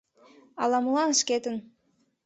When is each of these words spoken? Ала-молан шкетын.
Ала-молан 0.63 1.11
шкетын. 1.19 1.55